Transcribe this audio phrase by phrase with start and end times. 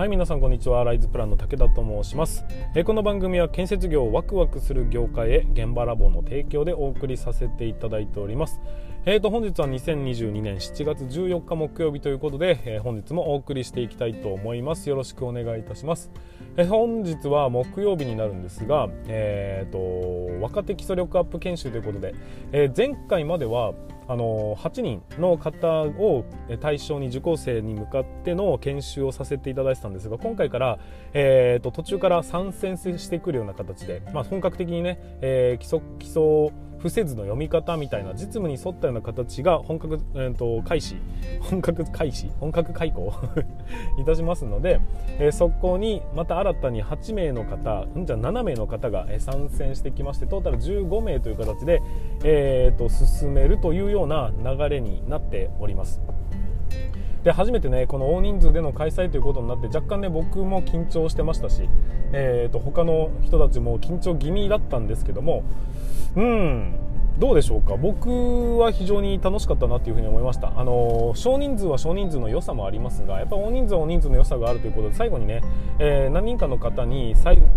[0.00, 0.82] はい皆さんこんにちは。
[0.82, 8.62] ライズプランの武田と申します、えー、この番組は建設業をワクワクする業界へ現場ラボの提供でお送りさせていただいております。
[9.04, 14.88] えーと本日は2022年7月14日木曜日ということで、えー、本日もお送りしていきたいと思います。
[14.88, 16.10] よろしくお願いいたします、
[16.56, 22.14] えー、本日は木曜日になるんですがえーと若手基礎力アップ研修ということで、
[22.52, 23.74] えー、前回までは
[24.10, 26.24] あの8人の方を
[26.60, 30.80] 対象に受講生に向かっての研修をさせていただいてたんですが今回から、
[31.12, 40.96] えーと、途中から参戦してくるような形で、まあ、本格的にね、えー、基礎基礎伏せずの読み方みたいな実務に沿ったような形が本格、えーと、開始。
[41.40, 42.30] 本格開始？
[42.40, 43.12] 本格開講？
[44.00, 44.80] いたしますので、
[45.18, 51.82] えー、そこにまた新たに8名の方んじゃ7名の方が参戦してきましてトータル15名という形で、
[52.24, 56.00] えーと進めるというような流れになっております。
[57.24, 61.68] で初めてねこの大人数での開催ということになって若干ね僕も緊張してましたし、
[62.12, 65.44] えーと、他の人たちも緊張気味だったんですけども
[66.16, 67.76] うんどうでしょうか。
[67.76, 70.58] 僕は非常に楽しかったなというふに思いました。
[70.58, 75.42] あの少人数は少人数の良さもありますがやっぱ大人数は大人数の良さがあるということで最後にね、
[75.78, 77.14] えー、何人かの方に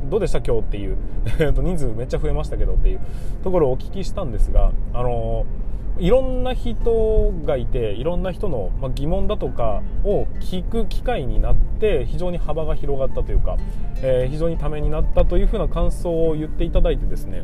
[0.09, 0.97] どうでした今日っていう
[1.63, 2.99] 人数めっちゃ増えましたけどっていう
[3.41, 13.57] ところをお聞きしたんですがあのーいろんな人がいていろんな人の疑問だとかを聞く機会になって非常に幅が広がったというか、
[13.97, 17.43] えー、非常にためになったというふうな感想を言っていただいてですね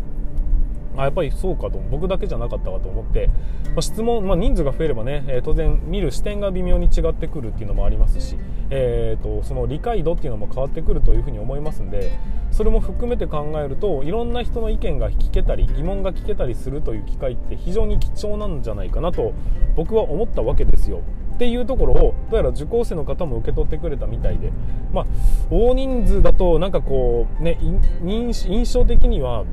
[0.98, 3.28] あやっぱりそうかと僕だけじゃなかったかと思って、
[3.68, 8.38] まあ、質問、まあ、人数が増えればね、えー、当然見る視点が微妙に違ってくるっていうのもありますし、
[8.70, 12.18] えーと、その理解度っていうのも変わってくるというふうに思いますんで
[12.52, 19.34] それも含めて考えるといろんな人の意見が聞けたり疑問が聞けたりするという機会って非常に貴重なんじゃないかなと
[19.76, 21.02] 僕は思ったわけですよ。
[21.36, 24.52] っていうところをどうやら受講生の方も受け取ってくれたみたいで、
[24.92, 25.06] まあ、
[25.50, 27.58] 大人数だとなんかこうね
[28.04, 29.46] 印象的には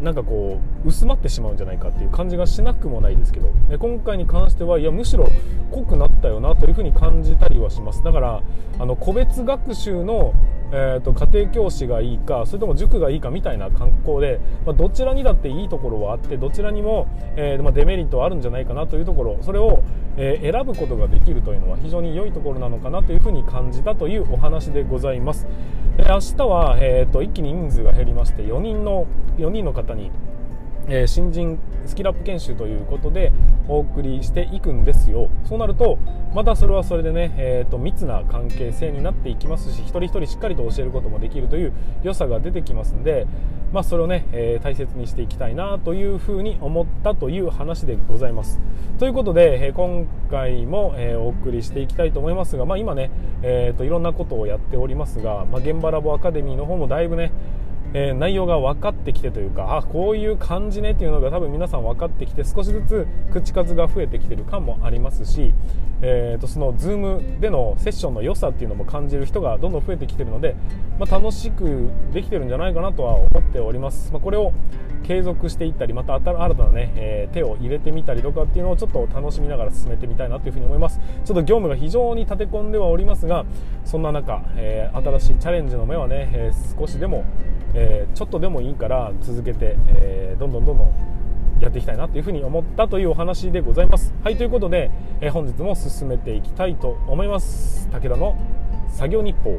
[0.00, 5.28] なんかこう薄まってしまうんじゃないかっていう感じがしなくもないですけど今回に関してはいやむしろ
[5.70, 8.02] 濃くなったよなというふうに感じたりはします。
[8.02, 8.42] だから
[8.78, 10.34] あの個別学習の
[10.72, 19.82] えーと、家庭教師がいいかそれとも塾がいいかみたいな観光で、まあ、どちらにだっていいところはあってどちらにも、えー、まあ、デメリットはあるんじゃないかなというところそれを、
[20.22, 25.46] えー、選ぶことができるというのは非常に良いところなのかなというふうに感じたというお話でございます。
[25.96, 29.06] え明日は、えーと、と一気に人数が減りまして4人の
[29.38, 30.10] ,4 人の方に
[30.88, 33.32] え、新人スキルアップ研修ということで
[33.68, 35.28] お送りしていくんですよ。
[35.44, 35.98] そうなると
[36.34, 43.26] またそれはそれでね、えーと、密な関係性になっていきますし一人一人しっかりと教えることもできるという良さが出てきますんで、
[43.72, 48.60] まあ、それをね、えー、大切にしていきたいなというふうに思ったという話でございます。
[48.98, 53.10] ということで、え、今回も、えお送りしていきたいと思いますが、まあ、今ね、
[53.42, 57.32] えーと、いろんなことをやっておりますが、まあ、現場ラボアカデミーの方もだいぶね
[57.92, 65.52] えー、内容が分かってきてというかあこういう感じねっていうのが多分皆さん分かってきて少しずつ口数が増えてきてる感もありますし、
[66.02, 70.54] えー、とその Zoom でのセッションの良さっていうのも感じる人がどんどん増えてきてるので、
[70.98, 74.52] まあ、楽しくできてるんじゃないかなとは思っております、まあ、これを
[75.02, 81.00] 継続していったりまた新たなね、えー、手を入れてみたりとかっていうのをちょっと楽しみながら進めてみたいなというふうに思います。
[81.24, 83.44] ちょっと業務が非常に立て込んではおりますが
[83.84, 87.24] そんな中、えー、新しいチャレンジの目はね、え少しでも
[87.74, 90.92] えー、ちょっとでもいいから続けて、えー、どんどんどんどん
[91.60, 94.14] やっていきたいなというふうに思ったというお話でございます。
[94.22, 97.88] はいということで、えー、本日も進めていきたいと思います。
[97.90, 98.36] 武田の
[98.88, 99.58] 作業日報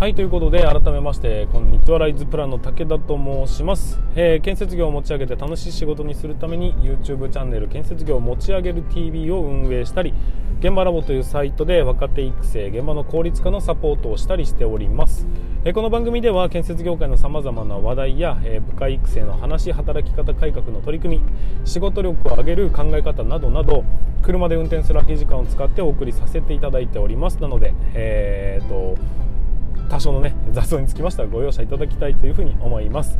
[0.00, 1.98] はいということで改めましてこんにちは。
[1.98, 10.14] ライズプランの武田と申します、えー、建設業を持ち上げて楽しい仕事にするために YouTube チャンネル建設業を持ち上げる TV を運営したり
[10.60, 15.26] 現場ラボというサイトで若手育成現場の効率化のサポートをしたりしております、
[15.66, 21.22] えー、この番組では建設業界のさまざまな話題や、えー、部下育成の話働き方改革の取り組み
[21.66, 23.84] 仕事力を上げる考え方などなど
[24.22, 27.36] 車で運転する空き時間を使ってお送りさせていただいております。
[27.40, 28.96] なのでえ、っと
[29.90, 33.18] 多少のね雑音につきましてはご容赦いただきたいというふうに思います。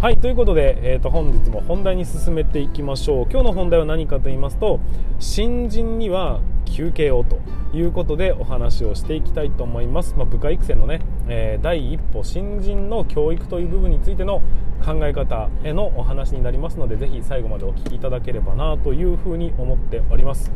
[0.00, 3.24] はいということで、えー、と本日も本題に進めていきましょう。
[3.30, 4.80] 今日の本題は何かと言いますと
[5.18, 7.38] 新人には休憩をと
[7.72, 14.42] いうことでお話をしていきたいと思います、まあ、部下育成のね、えー、第一歩新人の教育という部分についての
[14.84, 20.52] 考え方へのお話になりますのでぜひ最後までお聞きいただければなというふうに思っております。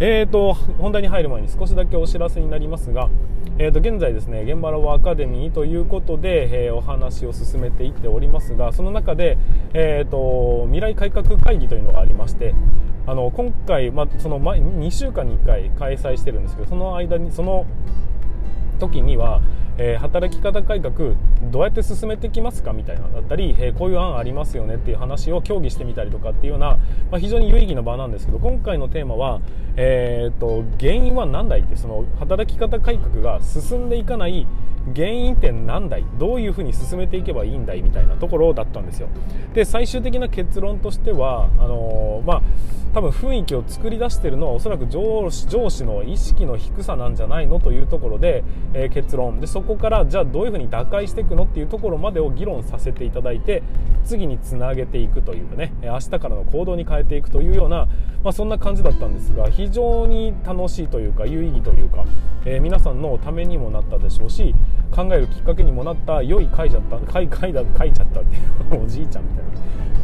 [0.00, 3.10] えーと、本題に入る前に少しだけお知らせになりますが、
[3.58, 9.38] えーと、現在ですね現場ラボアカデミーということで、えー、お話を進めていっておりますがその中で、
[9.72, 12.54] えーと、未来改革会議というのがありまして
[13.06, 17.64] あの今回、まその前2週間に1回開催してるんですけどその間にその
[18.80, 19.42] 時には、
[19.78, 21.14] えー、働き方改革
[21.52, 26.78] どうやって進めていきますかみたいなだったり、えー、こういう案ありますよねっていう話を協議してみたりとかっていうような、
[27.10, 29.40] まあ、非常に有意義な場なんですけど今回のテーマは、
[29.76, 34.46] えーと、原因は何だいってその働き方改革が進んでいかない
[34.94, 36.04] 原因って何だい？
[36.18, 39.08] どういうふうに進めていけばいいんだいみたいなところだったんですよ。
[39.54, 42.42] で最終的な結論としてはあのー、まあ
[42.92, 48.44] 多分雰囲気を作り出しているのはおそらく上司上司の意識の低さなんじゃないのというところで、
[48.74, 49.40] えー、結論。
[49.40, 53.62] でそこからじゃあどういうふうに打開していくのっていうところまでを議論させていただいて
[54.04, 57.88] 次につなげていくというね明日からの行動に変えていくというような、
[58.22, 62.04] まあ、そんな感じだったんですが非非常に楽しいというか有意義というか、
[62.44, 64.54] えー、皆さんのためにもなったでしょうし
[64.90, 69.54] 考えるきっかけにもなった良い回じゃった 回回だ書いちゃったっていうおじいちゃんみたいな。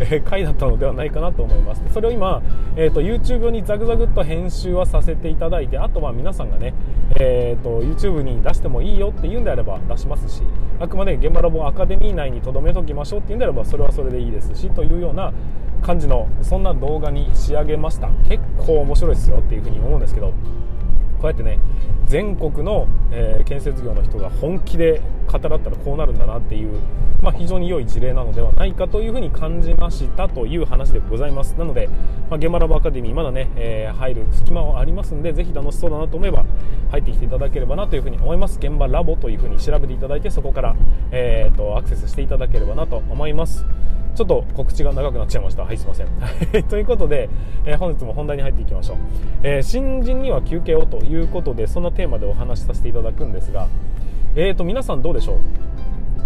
[0.17, 2.41] え回だったのではないかなと思いますそれを今、
[2.75, 6.73] えーと、YouTube にザクザクっと編集はさせていただいてあとは皆さんがね、
[7.17, 10.43] えーと、YouTube に出してもいいよっていうんであれば出しますし
[10.81, 15.32] あくまで現場ラボアカデミー内にとどめときましょうっていうんであればそれはそれでいいですしというような
[15.82, 18.09] 感じのそんな動画に仕上げました。
[18.29, 20.35] 結構面白いですよっていうふうに思うんですけどこ
[21.25, 21.61] うやってね
[22.06, 26.79] 全国の、え、建設業の人が本気で語らったらこうなるんだなっていう、
[27.23, 31.53] まあ、非常に良い事例なのではないかというふうに感じましたという話でございます。
[31.55, 31.88] なので、
[32.29, 36.44] まあ、ゲマラボアカデミーまだね、えー、入る隙間はありますんでぜひ楽しそうだなと思えば
[36.91, 38.59] 入ってきていただければなというふうに思います。
[38.59, 40.77] 現場ラボというふうに調べていただいてそこから、
[41.11, 43.65] えーとアクセスしていただければなと思います。
[44.15, 45.65] ちょっと告知が長くなっちゃいました。
[45.65, 46.09] はい、すいません。
[46.69, 47.29] ということで、
[47.65, 48.97] えー、本日も本題に入っていきましょう、
[49.43, 53.69] えー、新人には休憩をということで、そんなテーマでお話しさせていただくんですが、
[54.35, 55.37] えーと、皆さんどうでしょう？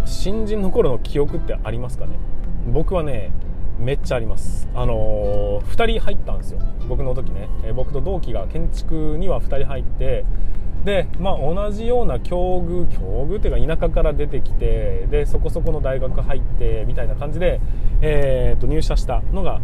[0.04, 2.12] 新人の頃の記憶ってありますかね？
[2.72, 3.30] 僕はね、
[3.78, 4.68] めっちゃあります。
[4.74, 6.60] あのー、2人入ったんですよ。
[6.88, 7.48] 僕の時ね。
[7.64, 10.24] え僕と同期が建築には2人入って、
[10.84, 17.60] で、まあ、同じような境遇境遇っていうか田舎から出てきてでそこそこの大学入ってみたいな感じで、
[18.02, 19.60] えー、と入社したのが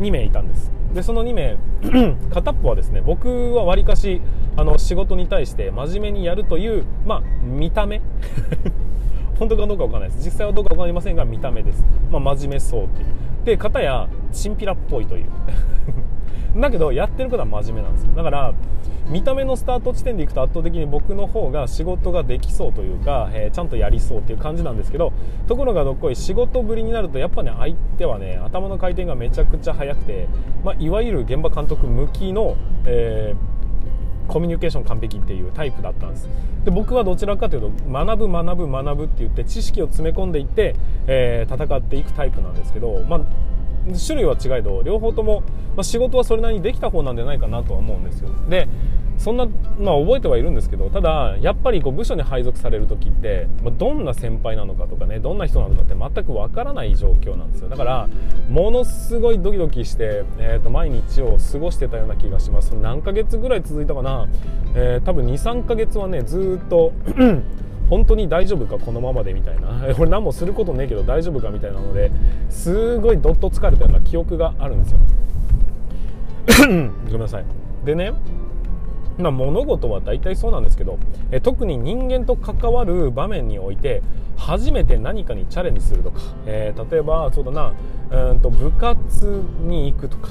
[0.00, 0.70] 2名いたんです。
[0.94, 1.56] でその2名
[2.32, 4.20] 片っぽはですね僕はわりかし
[4.56, 8.00] あの仕事に対して真面目にやるという、まあ、見た目。
[9.38, 10.24] 本当かどうかわかんないです。
[10.24, 13.06] 実際はどうか分かりませんが見た目です、まあ、真面目そうっていう。
[13.44, 15.24] で片やチンピラっぽいという。
[16.60, 18.12] だけどやってることは真面目なんですよ。
[18.14, 18.52] だから
[19.08, 25.12] 見た目のスタート地点でいくと圧倒的に僕の方が仕事ができそうというか、えー、ちゃんとやりそうっていう感じなんですけど
[25.48, 30.28] ところがどっこい仕事ぶりになるとやっぱね相手はね頭の回転がめちゃくちゃ速くて、
[30.64, 32.56] まあ、いわゆる現場監督向きの、
[32.86, 33.52] えー
[34.28, 36.28] コミュニケーション完璧っていうタイプだったんです。
[36.64, 40.76] で僕はどちらかというと学ぶ学ぶ学ぶって言って知識を詰め込んでいって、
[41.06, 43.20] えー、戦っていくタイプなんですけど、まあ、
[44.06, 45.42] 種類は違いど両方とも、
[45.76, 48.30] まあ、仕事はそれなりにできた方なんじゃないかなとは思うんですよ。
[48.48, 48.68] で
[49.18, 49.46] そんな、
[49.78, 57.68] まあ、覚えてはいるんですけどただやっぱりこう部署に配属される時って、まあ、どんな先輩なのかとかねどんな人なのかって全くわからない状況なんですよ。
[57.68, 58.08] だから
[58.50, 62.74] ものすごいドキドキして、えー、と毎日を過ごしてたような気がします。
[62.74, 64.26] 何ヶ月ぐらい続いたかな、
[64.74, 66.92] えー、多分23ヶ月はねずっと
[67.92, 69.68] 本当に大丈夫かこのままでみたいな。
[70.00, 72.10] 俺何もすることねえけど大丈夫かみたいなので
[72.48, 74.98] すごいどっと疲れたような記憶があるんですよ。
[77.04, 77.44] ごめんなさい。
[77.84, 78.14] でね
[79.18, 80.98] まあ、物事は大体そうなんですけど、
[81.30, 84.00] え特に人間と関わる場面において
[84.38, 87.72] 初めて何かにチャレンジするとか、えー、例えばそうだな
[88.30, 90.30] うんと部活に行くとか、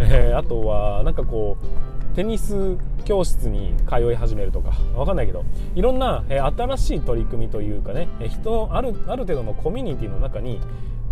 [0.00, 1.87] えー、あとはなんかこう
[2.18, 5.44] テニス教室に通い始めるとかわかんないけど
[5.76, 10.60] いろんな、え、新しい取り組みというかね人のあるある程度のコミュニティの中に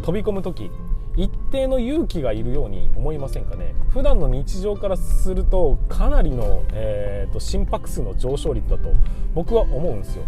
[0.02, 0.68] 飛び込む時
[1.16, 3.76] 一定の勇気がいるように思いませんかね？
[3.90, 8.92] 普段の日常からするとかなりの、えーと、心拍数の上昇率だと
[9.32, 10.24] 僕は思うんですよ。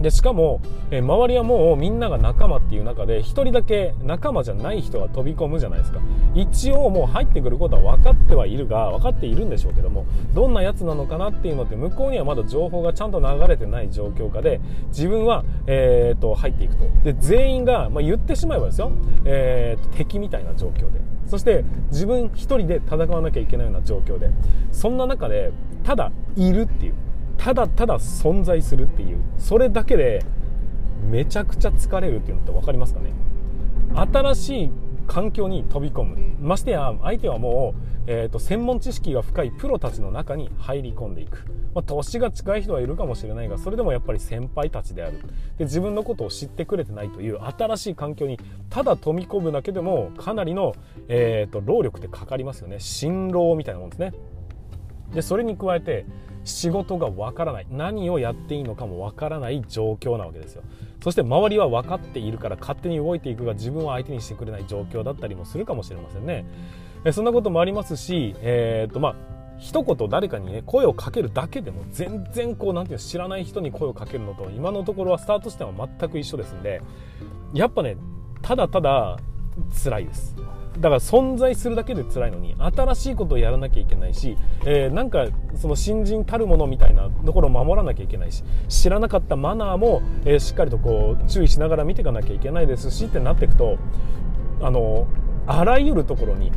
[0.00, 0.60] でしかも、
[0.90, 6.00] え、周りはもうみんなが仲間っていう中で1人だけ仲間じゃない人が飛び込むじゃないですか。
[6.34, 16.84] 一応もう入ってくることは分かってはいるが分かっているんでしょうけどもどんなやつなのかなっていうのって向こうにはまだ情報がちゃんと流れてない状況下で自分は、えーと、入っていくと。
[17.02, 18.92] で全員が、まあ、言ってしまえばですよ、
[19.24, 21.00] えーと、敵みたいな状況で。
[21.26, 24.30] そして自分1人で戦わなきゃいけないような状況で。
[24.72, 25.52] そんな中で
[25.84, 26.94] ただいるっていう。
[27.38, 30.24] ただただ存在するっていうそれだけで
[31.08, 33.12] めちゃくちゃ疲れるっていうのって分かりますかね？
[33.94, 34.70] 新しい
[35.06, 36.16] 環境に飛び込む。
[36.40, 45.18] ましてや相手はもうえーと、専門知識が深いプロたちの中に入り込んでいく、まあ、年が近い人はいるかもしれないがそれでもやっぱり先輩たちである。
[45.58, 48.38] で自分のことを知ってくれてないという新しい環境に
[48.70, 50.76] ただ飛び込むだけでもかなりの、
[51.08, 52.78] えーと、労力ってかかりますよね。
[52.78, 54.12] 辛労みたいなもんですね。
[55.12, 56.06] でそれに加えて
[56.46, 57.66] 仕事がわからない。
[57.70, 60.62] 何をやっていいのかもわからない状況なわけですよ。
[61.02, 66.46] そして周りは分かっているから勝手に動いていくが自分を相手にしてくれない状況だったりもするかもしれませんね。
[67.12, 69.16] そんなこともありますし、えー、っとまあ
[69.58, 76.82] 一言誰かにね声をかけるだけでも全然こうなんていう知らない人に声をかけるのと今のところはスタートしては全く一緒ですんで
[77.54, 77.96] やっぱね
[78.42, 79.18] ただただ
[79.82, 80.36] 辛いです。
[80.78, 93.78] だから存在するだけで辛いのに新しいことをやらなきゃいけないし、えー、なんかその新人たるものみたいなところを守らなきゃいけないし知らなかったマナーも、えー、しっかりとこう注意しながら見ていかなきゃいけないですしってなっていくと
[94.60, 95.06] あの
[95.46, 96.52] あらゆるところに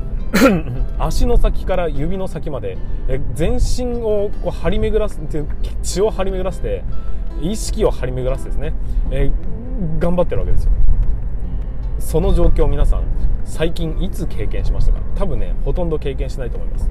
[0.99, 5.19] 足の先から指の先までえ全身をこう張り巡らす
[5.81, 6.83] 血を張り巡らせて
[7.41, 8.73] 意識を張り巡らせてですね、
[9.11, 10.71] えー、頑張ってるわけですよ。
[11.99, 13.03] その状況皆さん
[13.50, 15.00] 最近いつ経験しましたか？
[15.15, 16.89] 多分ねほとんど経験しないと思います。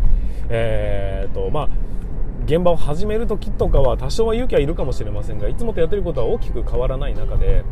[0.51, 1.69] えー、っとまあ
[2.45, 7.63] 現場を始める時とかは多少は勇気はいるかもしれませんがいつもとやってることは大きく変わらない中で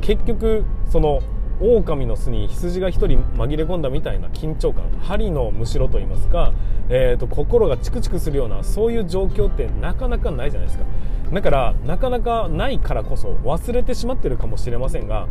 [0.00, 1.20] 結局その
[1.58, 6.52] 狼の巣に羊が1人紛れ込んだみたいな緊張感針のむしろといいますか、
[6.90, 10.84] えーと、心がチクチクするようなそういう状況ってなかなかないじゃないですか。
[11.32, 15.26] だからなかなかないからこそ忘れてしまってるかもしれませんが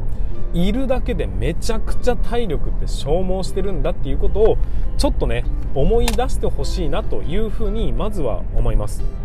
[0.53, 4.57] いるだけでめちゃくちゃ体力って消耗してるんだっていうことを
[4.97, 9.24] ちょっとね思い出してほしいなというふうにまずは思います。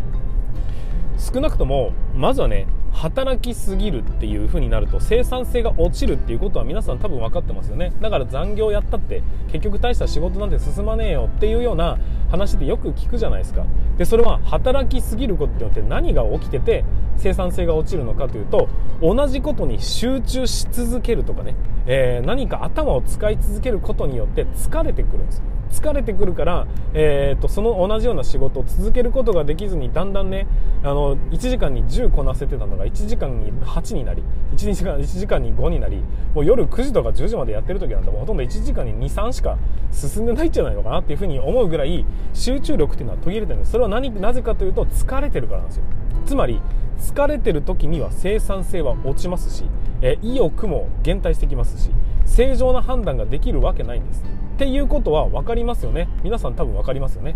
[1.21, 7.93] 少なくともまずはね働きすぎるっていう風になると生産性が落ちるっていうことは皆さん多分分かってますよね。
[8.01, 11.99] だから残業やったって結局大した仕事なんて進まねえよっていうような
[12.31, 13.65] 話でよく聞くじゃないですか。
[13.97, 16.83] でそれは働きすぎることによって何が起きてて
[17.17, 18.67] 生産性が落ちるのかというと
[19.01, 21.55] 同じことに集中し続けるとかね、
[21.87, 25.41] えー、何か頭を使い続けることによって疲れてくるんです。
[25.71, 30.45] 疲れてくるから、えーと、その同じような仕事を続けることができずにだんだんね
[30.83, 34.21] あの1時間に10こなせてたのが1時間に8になり
[34.53, 36.03] 1時間 ,1 時間に5になり
[36.35, 39.57] もう夜9時とか10時までやってる時なんてもうほとんど1時間に23しか
[39.91, 43.71] 進んでないんじゃないのかなっていうふうに思うぐらい集中力っていうのは途切れてるんです。
[43.71, 45.83] それは何なぜかというと疲れてるからなんですよ。
[46.25, 46.59] つまり
[47.01, 49.65] 疲れてる時には生産性は落ちますし、
[50.01, 51.91] え意欲も減退してきますし
[52.25, 54.23] 正常な判断ができるわけないんです。
[54.55, 56.07] っていうことは分かりますよね。
[56.23, 57.35] 皆さん多分分かりますよね。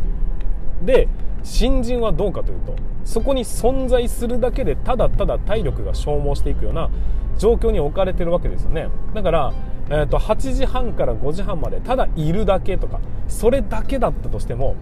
[0.84, 1.08] で
[1.44, 6.90] 新人はどうかというとそこに存在するだけでただただ体力が消耗していくような
[7.38, 8.90] 状況に置かれてるわけですよね。
[9.14, 9.54] だから、
[9.90, 14.76] えー、と8時半から5時半までただいるだけとかそれだけだったとしても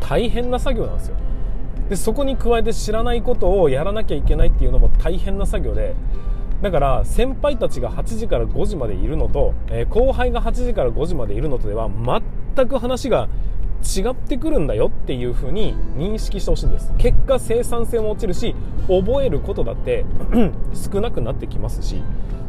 [0.00, 1.16] 大変な作業なんですよ。
[1.88, 5.94] でそこに加えて知らないことをやらなきゃいけないっていうのも大変な作業で
[6.62, 11.90] だから先輩たちが8時から5時までいるのと、えー、後輩が8時から5時までいるのとでは
[12.56, 13.28] 全く話が
[13.84, 16.92] 違ってくるんだよっていう風に認識してほしいんです。
[16.98, 18.56] 結果生産性も落ちるし
[18.88, 20.04] 覚えることだって
[20.74, 22.02] 少なくなってきますし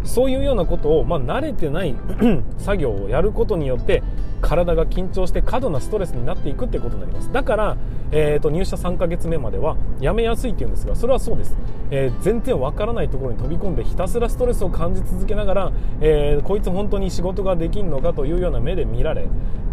[0.04, 1.96] そういうようなことを、まあ、慣れてない
[2.58, 4.02] 作業をやることによって
[4.42, 7.32] 体が緊張して過度なストレスになっていくってことになります。
[7.32, 7.78] だから、
[8.12, 11.58] えーと、入社3ヶ月目までは辞めやすいっていうんですがそれはそうです、
[11.92, 19.28] えー、全然わからないところに飛び込んでひたすらストレスを感じ続けながら、えー、こいつ本当に仕事ができんのかというような目で見られ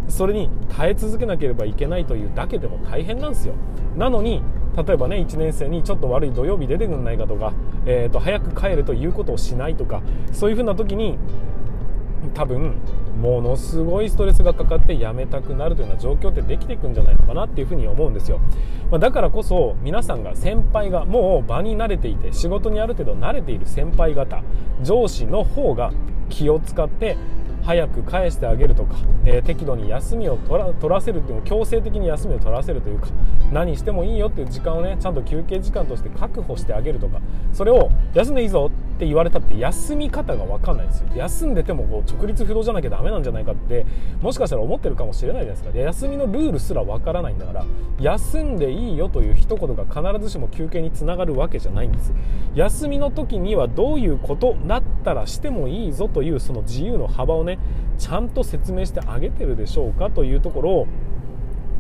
[0.09, 3.55] それに耐え続けなければいけないというだけでも大変なんですよ。
[3.97, 4.43] なのに
[4.77, 7.53] 例えばね1年生にちょっと悪い土曜日出てくんないかとか、
[7.87, 10.03] えーと、早く帰るということをしないとか
[10.33, 11.17] そういうふうな時に
[12.35, 12.75] 多分
[13.21, 18.41] ものすごいストレスがかかってやめたくなるというような状況ってできていくんじゃないのかなっていうふうに思うんですよ、
[18.91, 24.43] まあ、だからこそ皆さんが先輩がもう場に慣れていて仕事にある程度慣れている先輩方
[24.83, 25.93] 上司の方が
[26.29, 27.17] 気を使って
[27.65, 33.09] 早く返してあげるとか、えー、適度に休みを取ら取らせるっていうの強制的に休みを取らせるというか
[33.53, 37.21] 何してもいいよっていう時間をねちゃんと休憩時間として確保してあげるとか
[37.53, 41.09] それを休んでいいぞって言われたって休み方が分かんないんですよ。
[41.17, 43.85] 休んでてもこう直立不動じゃなきゃダメなんじゃないかって
[44.21, 45.79] もしかしたら思ってるかもしれないじゃないですか。
[45.79, 47.65] 休みのルールすら分からないんだから
[48.01, 52.13] 休んでいいよという一言が必ずしも休憩につながるわけじゃないんです。
[52.55, 57.54] 休みの時にはどういうことだったらしてもいいぞというその自由の幅をね
[57.99, 60.87] ちゃんと説明してあげてるでしょうかというところを、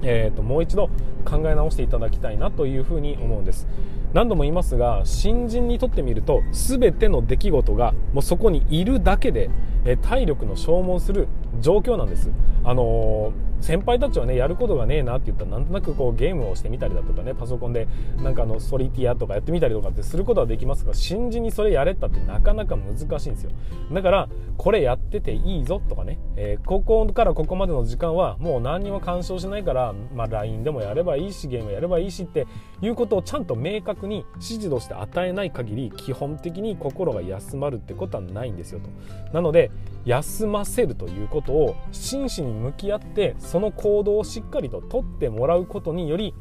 [0.02, 0.88] えーと、もう一度
[1.24, 3.66] 考え直していただきたいなというふうに思うんです。
[4.12, 9.50] 何度も言いますが新人にとってみると全ての出来事がもうそこにいるだけで、
[9.84, 11.26] え体力の消耗する
[11.60, 12.30] 状況なんです、
[12.62, 17.88] あのー、先輩たちはねやることがねえなって言ったらなんとなくこうゲームをしてみたりだとかねパソコンで
[18.22, 23.52] なんかあのソリティアとかやってみたりとかってすることはできますが新人にそれやれったってなかなか難しいんですよ。
[23.90, 24.28] だから
[24.58, 32.46] これやってていいぞとかね、えー、ここからここまでの時間はもう何にも干渉しないから、まあ、LINE でもやればいいしゲームやればいいしって
[32.82, 38.90] いうことをちゃんと明確に指示として与えない限り基本的に心が休まるってことはないんですよと。
[39.32, 39.70] なので
[40.04, 46.34] 休ませるということを真摯に向き合ってその行動をしっかりと取ってもらうことにより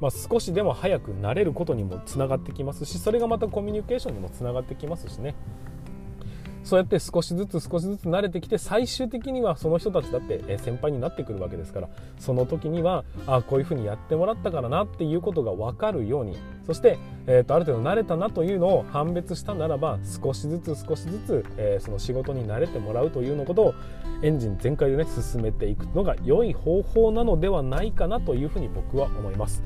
[0.00, 5.34] まあ、少しでも早くなれることにもつながってきますしそれがまたコミュニケーションにもつながってきますしね。
[6.64, 11.88] そうやって少しずつ少しずつ慣れてきて最終的にはその人たちだって先輩になってくるわけですから
[12.18, 16.36] その時にはあこういうふうにやってもらったからなっていうことが分かるように
[16.66, 23.74] そして、えー、とある程度慣れたなというのを判別したならば少しずつ少しずつ、えー、その仕事に慣れてもらうというのことを
[24.22, 29.62] エンジン全開でね進めていくのが良い方法なのではないかなというふうに僕は思います。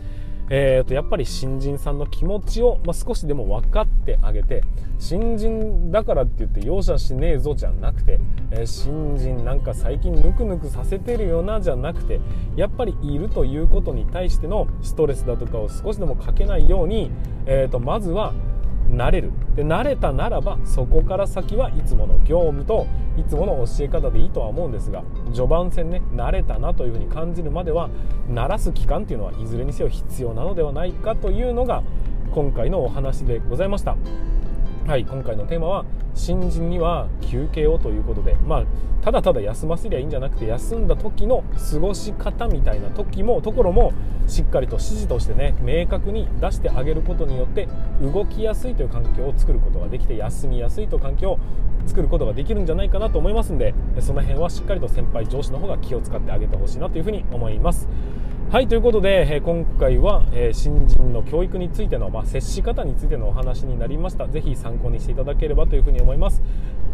[0.50, 4.62] えー、とやっぱり新人さんの気持ちを、まあ、少しでも分かってあげて
[4.98, 8.20] 新人だからって言って容赦しねえぞじゃなくて、
[8.50, 12.20] えー、新人なんか最近ぬくぬくさせてるよなじゃなくて
[12.56, 17.10] やっぱりいるということに対してのストレスだとかを少しでもかけないように、
[17.46, 18.34] えー、とまずは
[18.94, 22.86] 慣れるで慣れたならばそこから先はいつもの業務と
[23.16, 27.90] いつもの教え方でいいとは思うんですが序盤戦ね慣れたなというふうに感じるまでは
[28.28, 31.82] 慣らす期間っていうのはいずれにせよ必要なのではないかというのが
[32.32, 33.96] 今回のお話でございました。
[34.86, 35.84] はい、今回のテーマは
[36.14, 38.64] 新人には休憩をということで、まあ、
[39.02, 43.92] ただただ休ませりゃいいんじゃなくて休んだ時の過ごし方みたいな時もところも
[44.26, 47.68] しっかりと指示としてね明確に出してあげることによって
[48.00, 51.38] 動きやすいという環境を作ることができて休みやすいという環境を
[51.87, 57.88] 作ることができるんじゃないかなと思いますんでその辺はしっかりと先輩上司の方が気を使ってあげてほしいなというふうに思います。
[58.50, 64.28] はいということで、え今回は、え新人の教育についての、まあ、接し方についてのお話になりました。
[64.28, 66.40] ぜひ参考にしていただければというふに思います。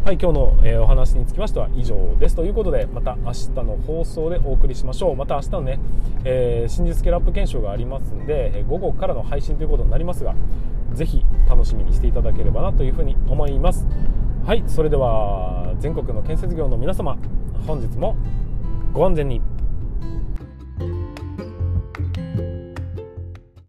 [0.03, 2.35] はい今日の、えお話につきましては以上です。
[2.35, 5.15] ということでまた明日の放送でお送りしましょう。
[5.15, 5.79] また明日のね、
[6.23, 10.33] えー、真実スケラップ検証がありますんで、え午後からの配信ということになりますが
[10.93, 13.85] ぜひ楽しみにしていただければなというふうに思います。
[14.47, 17.17] はいそれでは全国の建設業の皆様
[17.67, 18.15] 本日も
[18.93, 19.41] ご安全に。